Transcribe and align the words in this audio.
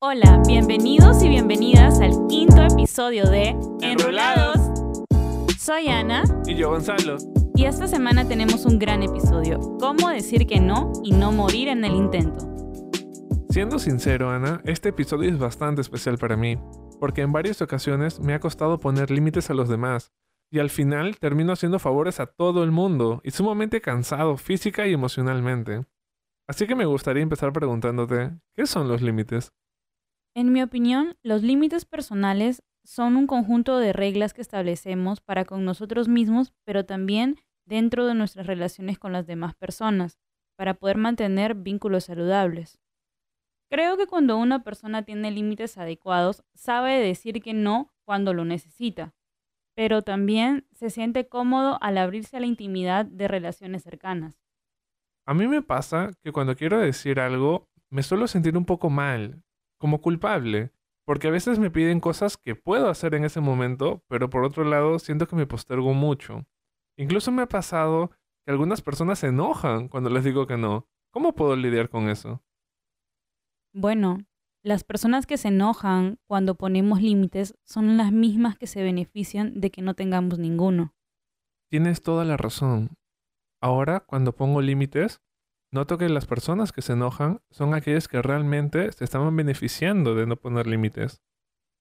Hola, 0.00 0.40
bienvenidos 0.46 1.24
y 1.24 1.28
bienvenidas 1.28 2.00
al 2.00 2.12
quinto 2.28 2.62
episodio 2.62 3.28
de 3.28 3.56
Enrolados. 3.80 4.56
Soy 5.58 5.88
Ana 5.88 6.22
Y 6.46 6.54
yo, 6.54 6.70
Gonzalo. 6.70 7.16
y 7.56 7.64
esta 7.64 7.88
semana 7.88 8.28
tenemos 8.28 8.64
un 8.64 8.78
gran 8.78 9.02
episodio, 9.02 9.58
cómo 9.80 10.08
decir 10.08 10.46
que 10.46 10.60
no 10.60 10.92
y 11.02 11.10
no 11.10 11.32
morir 11.32 11.66
en 11.66 11.84
el 11.84 11.96
intento. 11.96 12.46
Siendo 13.50 13.80
sincero, 13.80 14.30
Ana, 14.30 14.60
este 14.64 14.90
episodio 14.90 15.30
es 15.30 15.38
bastante 15.40 15.80
especial 15.80 16.16
para 16.16 16.36
mí, 16.36 16.56
porque 17.00 17.22
en 17.22 17.32
varias 17.32 17.60
ocasiones 17.60 18.20
me 18.20 18.34
ha 18.34 18.38
costado 18.38 18.78
poner 18.78 19.10
límites 19.10 19.50
a 19.50 19.54
los 19.54 19.68
demás, 19.68 20.12
y 20.48 20.60
al 20.60 20.70
final 20.70 21.18
termino 21.18 21.52
haciendo 21.52 21.80
favores 21.80 22.20
a 22.20 22.26
todo 22.26 22.62
el 22.62 22.70
mundo, 22.70 23.20
y 23.24 23.32
sumamente 23.32 23.80
cansado 23.80 24.36
física 24.36 24.86
y 24.86 24.92
emocionalmente. 24.92 25.86
Así 26.46 26.68
que 26.68 26.76
me 26.76 26.86
gustaría 26.86 27.24
empezar 27.24 27.52
preguntándote, 27.52 28.30
¿qué 28.54 28.64
son 28.64 28.86
los 28.86 29.02
límites? 29.02 29.52
En 30.38 30.52
mi 30.52 30.62
opinión, 30.62 31.16
los 31.24 31.42
límites 31.42 31.84
personales 31.84 32.62
son 32.84 33.16
un 33.16 33.26
conjunto 33.26 33.78
de 33.78 33.92
reglas 33.92 34.34
que 34.34 34.40
establecemos 34.40 35.20
para 35.20 35.44
con 35.44 35.64
nosotros 35.64 36.06
mismos, 36.06 36.54
pero 36.62 36.86
también 36.86 37.40
dentro 37.66 38.06
de 38.06 38.14
nuestras 38.14 38.46
relaciones 38.46 39.00
con 39.00 39.12
las 39.12 39.26
demás 39.26 39.56
personas, 39.56 40.16
para 40.56 40.74
poder 40.74 40.96
mantener 40.96 41.56
vínculos 41.56 42.04
saludables. 42.04 42.78
Creo 43.68 43.96
que 43.96 44.06
cuando 44.06 44.36
una 44.36 44.62
persona 44.62 45.02
tiene 45.02 45.32
límites 45.32 45.76
adecuados, 45.76 46.44
sabe 46.54 47.00
decir 47.00 47.42
que 47.42 47.52
no 47.52 47.92
cuando 48.04 48.32
lo 48.32 48.44
necesita, 48.44 49.16
pero 49.74 50.02
también 50.02 50.68
se 50.70 50.90
siente 50.90 51.26
cómodo 51.26 51.78
al 51.82 51.98
abrirse 51.98 52.36
a 52.36 52.40
la 52.40 52.46
intimidad 52.46 53.06
de 53.06 53.26
relaciones 53.26 53.82
cercanas. 53.82 54.40
A 55.26 55.34
mí 55.34 55.48
me 55.48 55.62
pasa 55.62 56.12
que 56.22 56.30
cuando 56.30 56.54
quiero 56.54 56.78
decir 56.78 57.18
algo, 57.18 57.68
me 57.90 58.04
suelo 58.04 58.28
sentir 58.28 58.56
un 58.56 58.66
poco 58.66 58.88
mal, 58.88 59.42
como 59.78 60.00
culpable, 60.00 60.72
porque 61.04 61.28
a 61.28 61.30
veces 61.30 61.58
me 61.58 61.70
piden 61.70 62.00
cosas 62.00 62.36
que 62.36 62.54
puedo 62.54 62.90
hacer 62.90 63.14
en 63.14 63.24
ese 63.24 63.40
momento, 63.40 64.04
pero 64.08 64.28
por 64.28 64.44
otro 64.44 64.64
lado 64.64 64.98
siento 64.98 65.26
que 65.26 65.36
me 65.36 65.46
postergo 65.46 65.94
mucho. 65.94 66.44
Incluso 66.98 67.32
me 67.32 67.42
ha 67.42 67.48
pasado 67.48 68.10
que 68.44 68.50
algunas 68.50 68.82
personas 68.82 69.20
se 69.20 69.28
enojan 69.28 69.88
cuando 69.88 70.10
les 70.10 70.24
digo 70.24 70.46
que 70.46 70.56
no. 70.56 70.86
¿Cómo 71.10 71.34
puedo 71.34 71.56
lidiar 71.56 71.88
con 71.88 72.08
eso? 72.10 72.42
Bueno, 73.72 74.18
las 74.62 74.84
personas 74.84 75.26
que 75.26 75.38
se 75.38 75.48
enojan 75.48 76.18
cuando 76.26 76.56
ponemos 76.56 77.00
límites 77.00 77.54
son 77.64 77.96
las 77.96 78.12
mismas 78.12 78.58
que 78.58 78.66
se 78.66 78.82
benefician 78.82 79.60
de 79.60 79.70
que 79.70 79.80
no 79.80 79.94
tengamos 79.94 80.38
ninguno. 80.38 80.94
Tienes 81.70 82.02
toda 82.02 82.24
la 82.24 82.36
razón. 82.36 82.90
Ahora, 83.62 84.00
cuando 84.00 84.34
pongo 84.34 84.60
límites, 84.60 85.22
noto 85.70 85.98
que 85.98 86.08
las 86.08 86.26
personas 86.26 86.72
que 86.72 86.82
se 86.82 86.94
enojan 86.94 87.40
son 87.50 87.74
aquellas 87.74 88.08
que 88.08 88.22
realmente 88.22 88.90
se 88.92 89.04
estaban 89.04 89.34
beneficiando 89.36 90.14
de 90.14 90.26
no 90.26 90.36
poner 90.36 90.66
límites. 90.66 91.22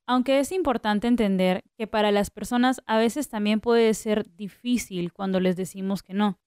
Aunque 0.08 0.40
es 0.40 0.52
importante 0.52 1.08
entender 1.08 1.64
que 1.78 1.88
para 1.88 2.12
las 2.12 2.30
personas 2.30 2.82
a 2.86 2.98
veces 2.98 3.28
también 3.30 3.60
puede 3.60 3.94
ser 3.94 4.26
difícil 4.36 5.12
cuando 5.12 5.40
les 5.40 5.58
decimos 5.58 6.02
que 6.02 6.14
no, 6.14 6.40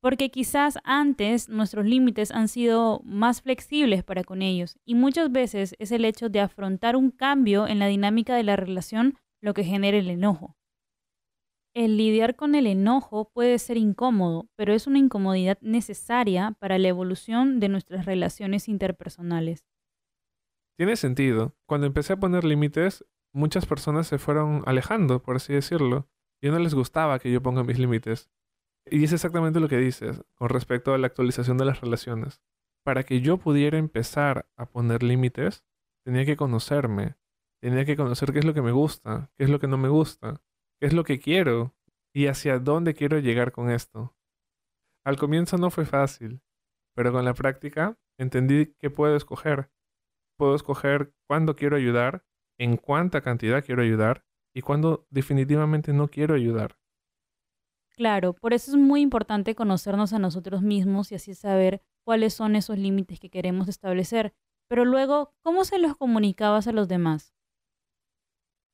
porque 0.00 0.30
quizás 0.30 0.78
antes 0.82 1.48
nuestros 1.48 1.86
límites 1.86 2.32
han 2.32 2.48
sido 2.48 3.00
más 3.04 3.42
flexibles 3.42 4.02
para 4.02 4.24
con 4.24 4.42
ellos 4.42 4.78
y 4.84 4.94
muchas 4.94 5.30
veces 5.30 5.76
es 5.78 5.92
el 5.92 6.04
hecho 6.04 6.28
de 6.28 6.40
afrontar 6.40 6.96
un 6.96 7.10
cambio 7.10 7.68
en 7.68 7.78
la 7.78 7.86
dinámica 7.86 8.34
de 8.34 8.42
la 8.42 8.56
relación 8.56 9.18
lo 9.40 9.54
que 9.54 9.64
genera 9.64 9.98
el 9.98 10.10
enojo. 10.10 10.56
El 11.74 11.96
lidiar 11.96 12.36
con 12.36 12.54
el 12.54 12.66
enojo 12.66 13.30
puede 13.32 13.58
ser 13.58 13.78
incómodo, 13.78 14.46
pero 14.56 14.74
es 14.74 14.86
una 14.86 14.98
incomodidad 14.98 15.58
necesaria 15.62 16.54
para 16.58 16.78
la 16.78 16.88
evolución 16.88 17.60
de 17.60 17.70
nuestras 17.70 18.04
relaciones 18.04 18.68
interpersonales. 18.68 19.64
Tiene 20.76 20.96
sentido. 20.96 21.56
Cuando 21.66 21.86
empecé 21.86 22.12
a 22.12 22.20
poner 22.20 22.44
límites, 22.44 23.06
muchas 23.32 23.64
personas 23.64 24.06
se 24.06 24.18
fueron 24.18 24.62
alejando, 24.66 25.22
por 25.22 25.36
así 25.36 25.54
decirlo. 25.54 26.10
Y 26.42 26.50
no 26.50 26.58
les 26.58 26.74
gustaba 26.74 27.18
que 27.18 27.32
yo 27.32 27.42
ponga 27.42 27.64
mis 27.64 27.78
límites. 27.78 28.30
Y 28.90 29.04
es 29.04 29.12
exactamente 29.14 29.60
lo 29.60 29.68
que 29.68 29.78
dices 29.78 30.22
con 30.34 30.50
respecto 30.50 30.92
a 30.92 30.98
la 30.98 31.06
actualización 31.06 31.56
de 31.56 31.64
las 31.64 31.80
relaciones. 31.80 32.42
Para 32.84 33.04
que 33.04 33.22
yo 33.22 33.38
pudiera 33.38 33.78
empezar 33.78 34.46
a 34.56 34.66
poner 34.66 35.02
límites, 35.02 35.64
tenía 36.04 36.26
que 36.26 36.36
conocerme. 36.36 37.16
Tenía 37.62 37.86
que 37.86 37.96
conocer 37.96 38.32
qué 38.32 38.40
es 38.40 38.44
lo 38.44 38.52
que 38.52 38.62
me 38.62 38.72
gusta, 38.72 39.30
qué 39.38 39.44
es 39.44 39.50
lo 39.50 39.60
que 39.60 39.68
no 39.68 39.78
me 39.78 39.88
gusta, 39.88 40.42
qué 40.82 40.86
es 40.86 40.94
lo 40.94 41.04
que 41.04 41.20
quiero 41.20 41.76
y 42.12 42.26
hacia 42.26 42.58
dónde 42.58 42.92
quiero 42.92 43.20
llegar 43.20 43.52
con 43.52 43.70
esto. 43.70 44.16
Al 45.06 45.16
comienzo 45.16 45.56
no 45.56 45.70
fue 45.70 45.86
fácil, 45.86 46.42
pero 46.96 47.12
con 47.12 47.24
la 47.24 47.34
práctica 47.34 47.96
entendí 48.18 48.74
que 48.80 48.90
puedo 48.90 49.14
escoger. 49.14 49.70
Puedo 50.36 50.56
escoger 50.56 51.14
cuándo 51.28 51.54
quiero 51.54 51.76
ayudar, 51.76 52.24
en 52.58 52.76
cuánta 52.76 53.20
cantidad 53.20 53.64
quiero 53.64 53.82
ayudar 53.82 54.24
y 54.52 54.62
cuándo 54.62 55.06
definitivamente 55.08 55.92
no 55.92 56.08
quiero 56.08 56.34
ayudar. 56.34 56.76
Claro, 57.90 58.32
por 58.32 58.52
eso 58.52 58.72
es 58.72 58.76
muy 58.76 59.02
importante 59.02 59.54
conocernos 59.54 60.12
a 60.12 60.18
nosotros 60.18 60.62
mismos 60.62 61.12
y 61.12 61.14
así 61.14 61.36
saber 61.36 61.80
cuáles 62.04 62.34
son 62.34 62.56
esos 62.56 62.76
límites 62.76 63.20
que 63.20 63.30
queremos 63.30 63.68
establecer. 63.68 64.34
Pero 64.66 64.84
luego, 64.84 65.32
¿cómo 65.42 65.64
se 65.64 65.78
los 65.78 65.96
comunicabas 65.96 66.66
a 66.66 66.72
los 66.72 66.88
demás? 66.88 67.36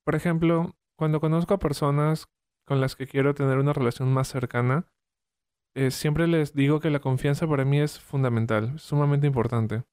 Por 0.07 0.15
ejemplo, 0.15 0.78
cuando 0.99 1.21
conozco 1.21 1.55
a 1.55 1.59
personas 1.59 2.27
con 2.67 2.81
las 2.81 2.97
que 2.97 3.07
quiero 3.07 3.35
tener 3.35 3.59
una 3.59 3.73
relación 3.73 4.13
más 4.13 4.29
cercana, 4.29 4.87
eh, 5.77 5.93
siempre 5.93 6.27
les 6.27 6.55
digo 6.55 6.81
que 6.81 6.91
la 6.91 6.99
confianza 6.99 7.47
para 7.47 7.65
mí 7.65 7.81
es 7.81 8.01
fundamental, 8.01 8.79
sumamente 8.81 9.29
importante. 9.29 9.85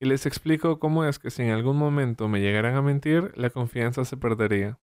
Y 0.00 0.06
les 0.06 0.26
explico 0.26 0.78
cómo 0.78 1.04
es 1.04 1.18
que 1.18 1.30
si 1.30 1.42
en 1.42 1.50
algún 1.50 1.78
momento 1.78 2.28
me 2.28 2.40
llegaran 2.40 2.74
a 2.76 2.82
mentir, 2.82 3.32
la 3.36 3.50
confianza 3.50 4.04
se 4.04 4.18
perdería. 4.18 4.78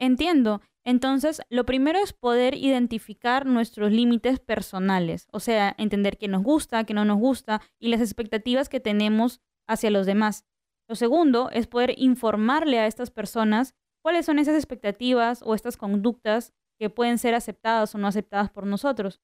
Entiendo. 0.00 0.60
Entonces, 0.84 1.42
lo 1.48 1.64
primero 1.64 1.98
es 1.98 2.12
poder 2.12 2.54
identificar 2.54 3.46
nuestros 3.46 3.92
límites 3.92 4.40
personales, 4.40 5.28
o 5.32 5.38
sea, 5.38 5.74
entender 5.78 6.18
qué 6.18 6.28
nos 6.28 6.42
gusta, 6.42 6.84
qué 6.84 6.94
no 6.94 7.04
nos 7.04 7.18
gusta 7.18 7.60
y 7.78 7.88
las 7.88 8.00
expectativas 8.00 8.68
que 8.68 8.80
tenemos 8.80 9.40
hacia 9.68 9.90
los 9.90 10.06
demás. 10.06 10.44
Lo 10.88 10.96
segundo 10.96 11.50
es 11.50 11.66
poder 11.66 11.94
informarle 11.98 12.78
a 12.78 12.86
estas 12.86 13.10
personas 13.10 13.74
cuáles 14.02 14.26
son 14.26 14.38
esas 14.38 14.54
expectativas 14.54 15.42
o 15.44 15.54
estas 15.54 15.76
conductas 15.76 16.52
que 16.78 16.90
pueden 16.90 17.18
ser 17.18 17.34
aceptadas 17.34 17.94
o 17.94 17.98
no 17.98 18.06
aceptadas 18.06 18.50
por 18.50 18.66
nosotros. 18.66 19.20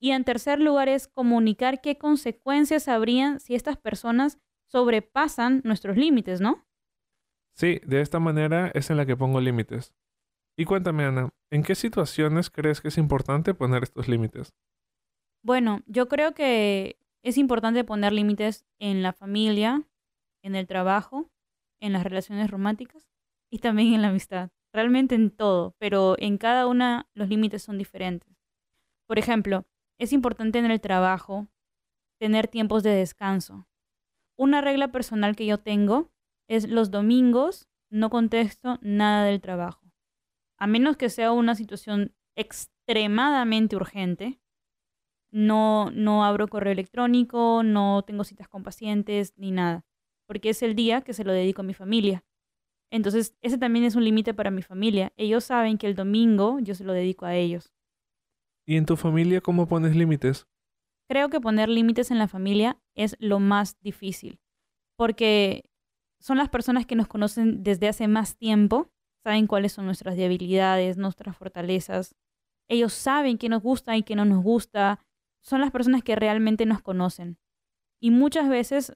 Y 0.00 0.10
en 0.10 0.24
tercer 0.24 0.60
lugar 0.60 0.88
es 0.88 1.08
comunicar 1.08 1.80
qué 1.80 1.96
consecuencias 1.96 2.88
habrían 2.88 3.40
si 3.40 3.54
estas 3.54 3.76
personas 3.76 4.38
sobrepasan 4.66 5.62
nuestros 5.64 5.96
límites, 5.96 6.40
¿no? 6.40 6.66
Sí, 7.54 7.80
de 7.84 8.00
esta 8.00 8.18
manera 8.18 8.70
es 8.74 8.90
en 8.90 8.96
la 8.96 9.06
que 9.06 9.16
pongo 9.16 9.40
límites. 9.40 9.94
Y 10.56 10.64
cuéntame, 10.64 11.04
Ana, 11.04 11.30
¿en 11.50 11.62
qué 11.62 11.74
situaciones 11.74 12.50
crees 12.50 12.80
que 12.80 12.88
es 12.88 12.98
importante 12.98 13.54
poner 13.54 13.82
estos 13.82 14.08
límites? 14.08 14.54
Bueno, 15.44 15.82
yo 15.86 16.08
creo 16.08 16.34
que 16.34 16.98
es 17.22 17.38
importante 17.38 17.84
poner 17.84 18.12
límites 18.12 18.66
en 18.78 19.02
la 19.02 19.12
familia, 19.12 19.82
en 20.42 20.56
el 20.56 20.66
trabajo, 20.66 21.30
en 21.80 21.92
las 21.92 22.04
relaciones 22.04 22.50
románticas 22.50 23.11
y 23.52 23.58
también 23.58 23.92
en 23.92 24.02
la 24.02 24.08
amistad. 24.08 24.50
Realmente 24.72 25.14
en 25.14 25.30
todo, 25.30 25.76
pero 25.78 26.16
en 26.18 26.38
cada 26.38 26.66
una 26.66 27.06
los 27.12 27.28
límites 27.28 27.62
son 27.62 27.76
diferentes. 27.76 28.34
Por 29.06 29.18
ejemplo, 29.18 29.66
es 29.98 30.14
importante 30.14 30.58
en 30.58 30.70
el 30.70 30.80
trabajo 30.80 31.48
tener 32.18 32.48
tiempos 32.48 32.82
de 32.82 32.90
descanso. 32.90 33.68
Una 34.38 34.62
regla 34.62 34.90
personal 34.90 35.36
que 35.36 35.44
yo 35.44 35.58
tengo 35.58 36.10
es 36.48 36.66
los 36.66 36.90
domingos 36.90 37.68
no 37.90 38.08
contesto 38.08 38.78
nada 38.80 39.26
del 39.26 39.42
trabajo. 39.42 39.92
A 40.56 40.66
menos 40.66 40.96
que 40.96 41.10
sea 41.10 41.30
una 41.32 41.54
situación 41.54 42.14
extremadamente 42.34 43.76
urgente, 43.76 44.40
no, 45.30 45.90
no 45.90 46.24
abro 46.24 46.48
correo 46.48 46.72
electrónico, 46.72 47.62
no 47.62 48.02
tengo 48.06 48.24
citas 48.24 48.48
con 48.48 48.62
pacientes 48.62 49.34
ni 49.36 49.50
nada, 49.50 49.84
porque 50.26 50.50
es 50.50 50.62
el 50.62 50.74
día 50.74 51.02
que 51.02 51.12
se 51.12 51.24
lo 51.24 51.32
dedico 51.32 51.60
a 51.60 51.64
mi 51.64 51.74
familia. 51.74 52.24
Entonces, 52.92 53.34
ese 53.40 53.56
también 53.56 53.86
es 53.86 53.96
un 53.96 54.04
límite 54.04 54.34
para 54.34 54.50
mi 54.50 54.60
familia. 54.60 55.14
Ellos 55.16 55.44
saben 55.44 55.78
que 55.78 55.86
el 55.86 55.94
domingo 55.94 56.58
yo 56.60 56.74
se 56.74 56.84
lo 56.84 56.92
dedico 56.92 57.24
a 57.24 57.34
ellos. 57.34 57.72
¿Y 58.66 58.76
en 58.76 58.84
tu 58.84 58.96
familia 58.96 59.40
cómo 59.40 59.66
pones 59.66 59.96
límites? 59.96 60.46
Creo 61.08 61.30
que 61.30 61.40
poner 61.40 61.70
límites 61.70 62.10
en 62.10 62.18
la 62.18 62.28
familia 62.28 62.78
es 62.94 63.16
lo 63.18 63.40
más 63.40 63.80
difícil, 63.80 64.40
porque 64.96 65.64
son 66.20 66.36
las 66.36 66.50
personas 66.50 66.84
que 66.84 66.94
nos 66.94 67.08
conocen 67.08 67.62
desde 67.62 67.88
hace 67.88 68.08
más 68.08 68.36
tiempo, 68.36 68.90
saben 69.24 69.46
cuáles 69.46 69.72
son 69.72 69.86
nuestras 69.86 70.16
debilidades, 70.16 70.98
nuestras 70.98 71.34
fortalezas. 71.34 72.14
Ellos 72.68 72.92
saben 72.92 73.38
qué 73.38 73.48
nos 73.48 73.62
gusta 73.62 73.96
y 73.96 74.02
qué 74.02 74.16
no 74.16 74.26
nos 74.26 74.44
gusta. 74.44 75.00
Son 75.42 75.62
las 75.62 75.70
personas 75.70 76.02
que 76.02 76.14
realmente 76.14 76.66
nos 76.66 76.82
conocen. 76.82 77.38
Y 78.00 78.10
muchas 78.10 78.50
veces, 78.50 78.92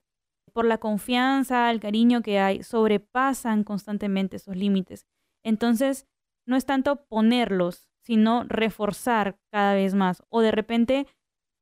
por 0.57 0.65
la 0.65 0.79
confianza, 0.79 1.71
el 1.71 1.81
cariño 1.81 2.23
que 2.23 2.39
hay, 2.39 2.63
sobrepasan 2.63 3.63
constantemente 3.63 4.37
esos 4.37 4.57
límites. 4.57 5.07
Entonces, 5.45 6.07
no 6.47 6.57
es 6.57 6.65
tanto 6.65 7.05
ponerlos, 7.05 7.91
sino 8.01 8.43
reforzar 8.45 9.39
cada 9.53 9.75
vez 9.75 9.93
más. 9.93 10.23
O 10.31 10.41
de 10.41 10.53
repente 10.53 11.07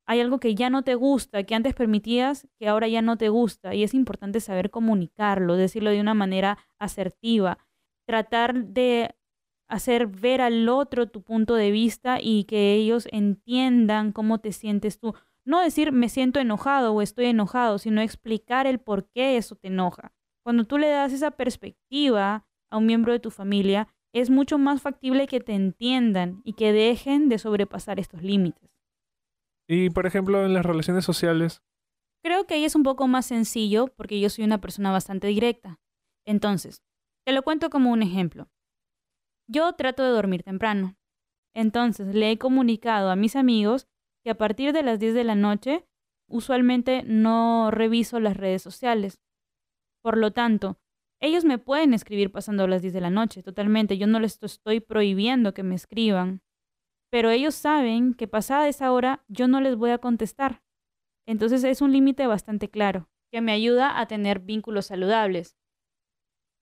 hay 0.06 0.20
algo 0.20 0.38
que 0.38 0.54
ya 0.54 0.70
no 0.70 0.84
te 0.84 0.94
gusta, 0.94 1.42
que 1.42 1.56
antes 1.56 1.74
permitías, 1.74 2.46
que 2.56 2.68
ahora 2.68 2.86
ya 2.86 3.02
no 3.02 3.16
te 3.16 3.30
gusta. 3.30 3.74
Y 3.74 3.82
es 3.82 3.94
importante 3.94 4.38
saber 4.38 4.70
comunicarlo, 4.70 5.56
decirlo 5.56 5.90
de 5.90 6.00
una 6.00 6.14
manera 6.14 6.58
asertiva, 6.78 7.58
tratar 8.06 8.64
de 8.64 9.16
hacer 9.68 10.06
ver 10.06 10.40
al 10.40 10.68
otro 10.68 11.08
tu 11.08 11.22
punto 11.22 11.54
de 11.54 11.70
vista 11.70 12.18
y 12.20 12.44
que 12.44 12.74
ellos 12.74 13.08
entiendan 13.10 14.12
cómo 14.12 14.38
te 14.38 14.52
sientes 14.52 14.98
tú. 14.98 15.14
No 15.44 15.60
decir 15.60 15.92
me 15.92 16.08
siento 16.08 16.40
enojado 16.40 16.92
o 16.92 17.02
estoy 17.02 17.26
enojado, 17.26 17.78
sino 17.78 18.00
explicar 18.00 18.66
el 18.66 18.78
por 18.78 19.08
qué 19.10 19.36
eso 19.36 19.56
te 19.56 19.68
enoja. 19.68 20.12
Cuando 20.42 20.64
tú 20.64 20.78
le 20.78 20.88
das 20.88 21.12
esa 21.12 21.32
perspectiva 21.32 22.46
a 22.70 22.76
un 22.78 22.86
miembro 22.86 23.12
de 23.12 23.20
tu 23.20 23.30
familia, 23.30 23.88
es 24.12 24.30
mucho 24.30 24.58
más 24.58 24.80
factible 24.80 25.26
que 25.26 25.40
te 25.40 25.54
entiendan 25.54 26.40
y 26.44 26.52
que 26.52 26.72
dejen 26.72 27.28
de 27.28 27.38
sobrepasar 27.38 27.98
estos 27.98 28.22
límites. 28.22 28.70
Y 29.66 29.90
por 29.90 30.06
ejemplo, 30.06 30.44
en 30.44 30.54
las 30.54 30.64
relaciones 30.64 31.04
sociales. 31.04 31.62
Creo 32.22 32.46
que 32.46 32.54
ahí 32.54 32.64
es 32.64 32.74
un 32.74 32.82
poco 32.82 33.08
más 33.08 33.26
sencillo 33.26 33.88
porque 33.88 34.20
yo 34.20 34.30
soy 34.30 34.44
una 34.44 34.60
persona 34.60 34.92
bastante 34.92 35.26
directa. 35.26 35.80
Entonces, 36.26 36.82
te 37.26 37.32
lo 37.32 37.42
cuento 37.42 37.70
como 37.70 37.90
un 37.90 38.02
ejemplo. 38.02 38.48
Yo 39.46 39.72
trato 39.74 40.02
de 40.02 40.10
dormir 40.10 40.42
temprano. 40.42 40.96
Entonces, 41.54 42.14
le 42.14 42.30
he 42.30 42.38
comunicado 42.38 43.10
a 43.10 43.16
mis 43.16 43.36
amigos 43.36 43.86
que 44.24 44.30
a 44.30 44.36
partir 44.36 44.72
de 44.72 44.82
las 44.82 44.98
10 44.98 45.14
de 45.14 45.24
la 45.24 45.34
noche 45.34 45.86
usualmente 46.28 47.02
no 47.04 47.70
reviso 47.70 48.18
las 48.20 48.36
redes 48.36 48.62
sociales. 48.62 49.20
Por 50.02 50.16
lo 50.16 50.32
tanto, 50.32 50.78
ellos 51.20 51.44
me 51.44 51.58
pueden 51.58 51.94
escribir 51.94 52.32
pasando 52.32 52.66
las 52.66 52.82
10 52.82 52.92
de 52.92 53.00
la 53.00 53.10
noche, 53.10 53.42
totalmente. 53.42 53.98
Yo 53.98 54.06
no 54.06 54.20
les 54.20 54.42
estoy 54.42 54.80
prohibiendo 54.80 55.54
que 55.54 55.62
me 55.62 55.74
escriban. 55.74 56.42
Pero 57.10 57.30
ellos 57.30 57.54
saben 57.54 58.14
que 58.14 58.26
pasada 58.26 58.68
esa 58.68 58.90
hora 58.92 59.24
yo 59.28 59.46
no 59.46 59.60
les 59.60 59.76
voy 59.76 59.90
a 59.90 59.98
contestar. 59.98 60.62
Entonces 61.26 61.64
es 61.64 61.80
un 61.80 61.92
límite 61.92 62.26
bastante 62.26 62.68
claro, 62.68 63.08
que 63.30 63.40
me 63.40 63.52
ayuda 63.52 63.98
a 64.00 64.06
tener 64.06 64.40
vínculos 64.40 64.86
saludables. 64.86 65.56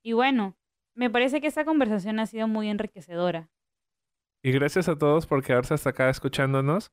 Y 0.05 0.13
bueno, 0.13 0.57
me 0.95 1.11
parece 1.11 1.41
que 1.41 1.47
esta 1.47 1.65
conversación 1.65 2.19
ha 2.21 2.27
sido 2.27 2.49
muy 2.49 2.69
enriquecedora. 2.69 3.51
Y 4.43 4.53
gracias 4.53 4.89
a 4.89 4.99
todos 4.99 5.27
por 5.27 5.43
quedarse 5.43 5.75
hasta 5.75 5.91
acá 5.91 6.11
escuchándonos. 6.11 6.93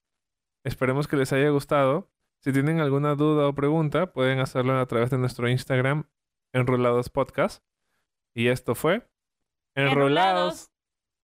Esperemos 0.64 1.08
que 1.08 1.18
les 1.18 1.34
haya 1.34 1.50
gustado. 1.50 2.10
Si 2.40 2.54
tienen 2.54 2.80
alguna 2.80 3.16
duda 3.16 3.48
o 3.48 3.54
pregunta, 3.54 4.14
pueden 4.14 4.40
hacerlo 4.40 4.78
a 4.78 4.86
través 4.86 5.10
de 5.10 5.18
nuestro 5.18 5.50
Instagram 5.50 6.08
Enrolados 6.54 7.10
Podcast. 7.10 7.64
Y 8.34 8.48
esto 8.48 8.76
fue 8.76 9.10
Enrolados. 9.76 10.72